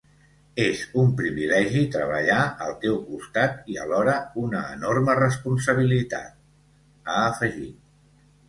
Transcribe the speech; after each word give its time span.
“És 0.61 0.79
un 1.01 1.11
privilegi 1.17 1.83
treballar 1.95 2.37
al 2.67 2.73
teu 2.85 2.97
costat 3.11 3.69
i 3.75 3.79
alhora 3.83 4.15
una 4.47 4.65
enorme 4.79 5.17
responsabilitat”, 5.21 6.33
ha 7.05 7.21
afegit. 7.29 7.79